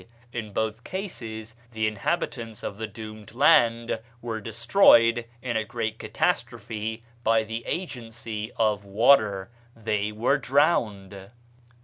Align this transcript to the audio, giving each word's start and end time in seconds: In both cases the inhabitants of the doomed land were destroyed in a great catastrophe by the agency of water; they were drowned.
In 0.33 0.51
both 0.51 0.83
cases 0.83 1.55
the 1.73 1.85
inhabitants 1.85 2.63
of 2.63 2.77
the 2.79 2.87
doomed 2.87 3.35
land 3.35 3.99
were 4.19 4.41
destroyed 4.41 5.25
in 5.43 5.55
a 5.55 5.63
great 5.63 5.99
catastrophe 5.99 7.03
by 7.23 7.43
the 7.43 7.63
agency 7.67 8.51
of 8.57 8.83
water; 8.83 9.51
they 9.75 10.11
were 10.11 10.39
drowned. 10.39 11.29